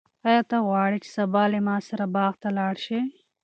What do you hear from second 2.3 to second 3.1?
ته لاړ شې؟